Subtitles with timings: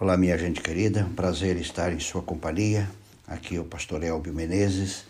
[0.00, 2.88] Olá, minha gente querida, um prazer estar em sua companhia.
[3.26, 5.04] Aqui é o pastor Elbio Menezes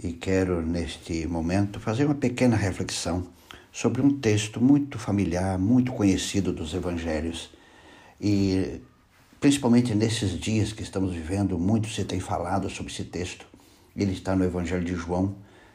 [0.00, 3.26] e quero, neste momento, fazer uma pequena reflexão
[3.72, 7.50] sobre um texto muito familiar, muito conhecido dos evangelhos.
[8.20, 8.80] E,
[9.40, 13.44] principalmente nesses dias que estamos vivendo, muito se tem falado sobre esse texto.
[13.96, 15.34] Ele está no Evangelho de João,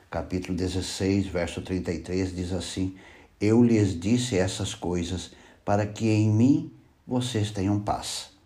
[0.10, 2.96] capítulo 16, verso 33, diz assim:
[3.42, 5.34] Eu lhes disse essas coisas
[5.66, 6.72] para que em mim
[7.06, 8.37] vocês tenham paz.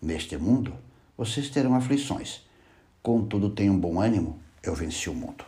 [0.00, 0.72] Neste mundo,
[1.16, 2.42] vocês terão aflições.
[3.02, 5.44] Contudo, tenham bom ânimo, eu venci o mundo.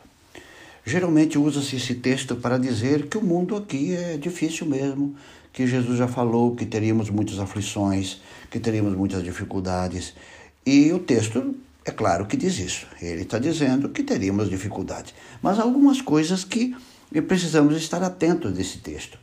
[0.84, 5.14] Geralmente usa-se esse texto para dizer que o mundo aqui é difícil mesmo,
[5.52, 10.14] que Jesus já falou que teríamos muitas aflições, que teríamos muitas dificuldades.
[10.64, 11.54] E o texto,
[11.84, 12.86] é claro que diz isso.
[13.00, 15.14] Ele está dizendo que teríamos dificuldades.
[15.42, 16.74] Mas há algumas coisas que
[17.26, 19.18] precisamos estar atentos desse texto.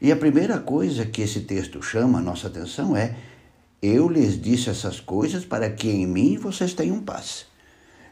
[0.00, 3.16] E a primeira coisa que esse texto chama a nossa atenção é
[3.82, 7.46] eu lhes disse essas coisas para que em mim vocês tenham paz.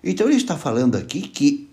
[0.02, 1.68] Então ele está falando aqui que,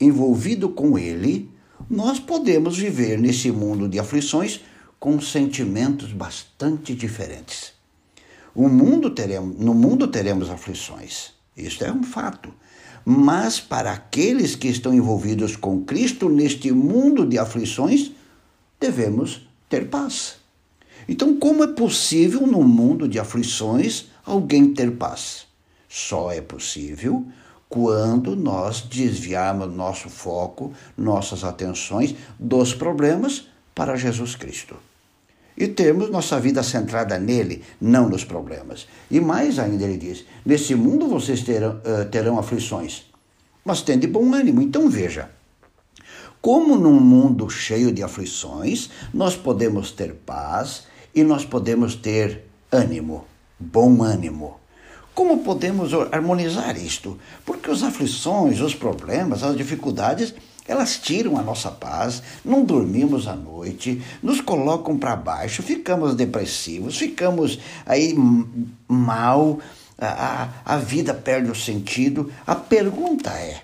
[0.00, 1.50] envolvido com ele,
[1.90, 4.60] nós podemos viver nesse mundo de aflições
[4.98, 7.72] com sentimentos bastante diferentes.
[8.54, 12.52] O mundo teremos, no mundo teremos aflições, isso é um fato.
[13.04, 18.12] Mas para aqueles que estão envolvidos com Cristo neste mundo de aflições,
[18.80, 20.37] devemos ter paz.
[21.08, 25.46] Então, como é possível no mundo de aflições alguém ter paz?
[25.88, 27.26] Só é possível
[27.68, 34.76] quando nós desviarmos nosso foco, nossas atenções dos problemas para Jesus Cristo.
[35.56, 38.86] E temos nossa vida centrada nele, não nos problemas.
[39.10, 43.06] E mais ainda, ele diz: Nesse mundo vocês terão, uh, terão aflições,
[43.64, 44.62] mas tende bom ânimo.
[44.62, 45.30] Então veja,
[46.40, 53.24] como num mundo cheio de aflições, nós podemos ter paz e nós podemos ter ânimo,
[53.58, 54.58] bom ânimo.
[55.14, 57.18] Como podemos harmonizar isto?
[57.44, 60.32] Porque as aflições, os problemas, as dificuldades,
[60.68, 66.96] elas tiram a nossa paz, não dormimos à noite, nos colocam para baixo, ficamos depressivos,
[66.96, 68.14] ficamos aí
[68.86, 69.58] mal,
[69.98, 72.30] a, a vida perde o sentido.
[72.46, 73.62] A pergunta é: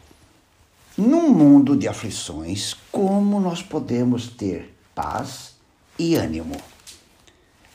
[0.96, 5.52] num mundo de aflições, como nós podemos ter paz
[5.98, 6.56] e ânimo?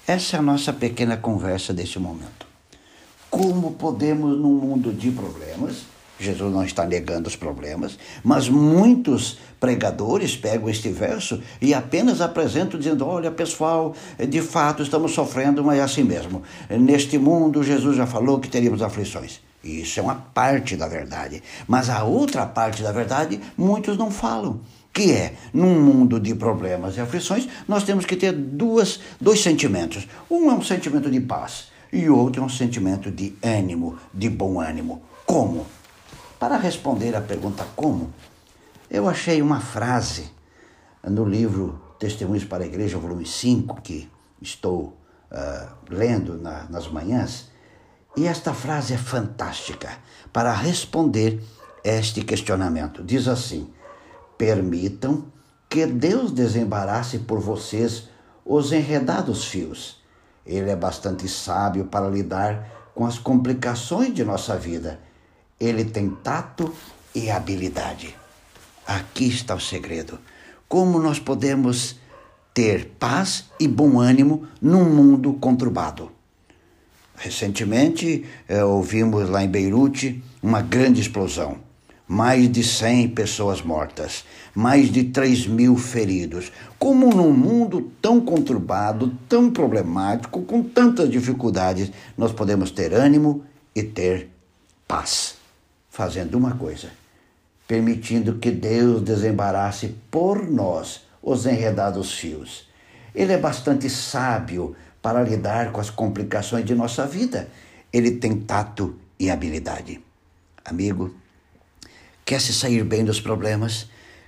[0.10, 2.48] Essa é a nossa pequena conversa deste momento.
[3.30, 5.84] Como podemos, num mundo de problemas,
[6.20, 12.80] Jesus não está negando os problemas, mas muitos pregadores pegam este verso e apenas apresentam
[12.80, 13.94] dizendo: olha, pessoal,
[14.28, 16.42] de fato estamos sofrendo, mas é assim mesmo.
[16.68, 19.40] Neste mundo, Jesus já falou que teríamos aflições.
[19.64, 21.44] Isso é uma parte da verdade.
[21.68, 24.60] Mas a outra parte da verdade, muitos não falam
[24.94, 30.08] que é, num mundo de problemas e aflições, nós temos que ter duas, dois sentimentos.
[30.30, 34.60] Um é um sentimento de paz e outro é um sentimento de ânimo, de bom
[34.60, 35.02] ânimo.
[35.26, 35.66] Como?
[36.40, 38.14] Para responder à pergunta como,
[38.90, 40.30] eu achei uma frase
[41.04, 44.10] no livro Testemunhos para a Igreja, volume 5, que
[44.42, 44.98] estou
[45.32, 47.50] uh, lendo na, nas manhãs,
[48.16, 49.90] e esta frase é fantástica
[50.34, 51.42] para responder
[51.84, 53.04] este questionamento.
[53.04, 53.70] Diz assim:
[54.40, 55.26] Permitam
[55.68, 58.08] que Deus desembarace por vocês
[58.46, 60.02] os enredados fios.
[60.46, 64.98] Ele é bastante sábio para lidar com as complicações de nossa vida.
[65.60, 66.74] Ele tem tato
[67.14, 68.16] e habilidade.
[68.88, 70.18] Aqui está o segredo.
[70.70, 72.00] Como nós podemos
[72.54, 76.14] ter paz e bom ânimo num mundo conturbado?
[77.14, 81.68] Recentemente, eh, ouvimos lá em Beirute uma grande explosão
[82.10, 84.26] mais de 100 pessoas mortas,
[84.56, 86.52] mais de 3 mil feridos.
[86.80, 93.44] Como num mundo tão conturbado, tão problemático, com tantas dificuldades, nós podemos ter ânimo
[93.76, 94.28] e ter
[94.88, 95.36] paz?
[95.88, 96.90] Fazendo uma coisa,
[97.68, 102.68] permitindo que Deus desembarace por nós os enredados fios.
[103.14, 107.50] Ele é bastante sábio para lidar com as complicações de nossa vida.
[107.94, 110.02] Ele tem tato e habilidade.
[110.66, 111.14] Amigo,
[112.30, 113.88] quer se sair bem dos problemas,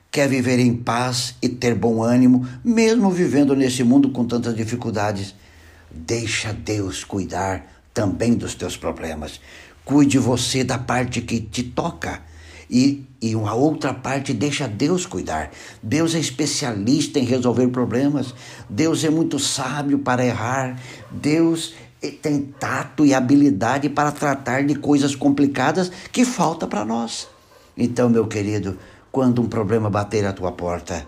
[0.09, 5.35] quer viver em paz e ter bom ânimo, mesmo vivendo nesse mundo com tantas dificuldades.
[5.91, 7.63] Deixa Deus cuidar
[7.93, 9.39] também dos teus problemas.
[9.85, 12.23] Cuide você da parte que te toca.
[12.67, 15.51] E, e a outra parte deixa Deus cuidar.
[15.83, 18.33] Deus é especialista em resolver problemas.
[18.67, 20.81] Deus é muito sábio para errar.
[21.11, 21.75] Deus
[22.19, 27.27] tem tato e habilidade para tratar de coisas complicadas que falta para nós.
[27.77, 28.77] Então, meu querido,
[29.11, 31.07] quando um problema bater à tua porta,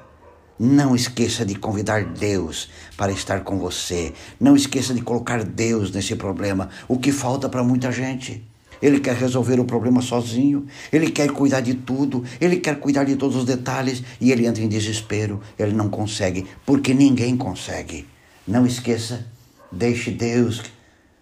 [0.60, 4.14] Não esqueça de convidar Deus para estar com você.
[4.40, 6.70] Não esqueça de colocar Deus nesse problema.
[6.88, 8.46] O que falta para muita gente?
[8.80, 13.16] Ele quer resolver o problema sozinho, ele quer cuidar de tudo, ele quer cuidar de
[13.16, 15.42] todos os detalhes e ele entra em desespero.
[15.58, 18.06] Ele não consegue, porque ninguém consegue.
[18.48, 19.26] Não esqueça,
[19.72, 20.62] deixe Deus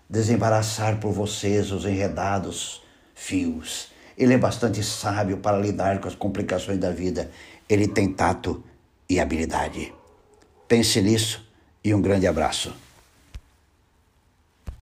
[0.09, 2.81] desembaraçar por vocês os enredados
[3.15, 3.90] fios.
[4.17, 7.31] Ele é bastante sábio para lidar com as complicações da vida.
[7.67, 8.63] Ele tem tato
[9.09, 9.93] e habilidade.
[10.67, 11.47] Pense nisso
[11.83, 12.73] e um grande abraço.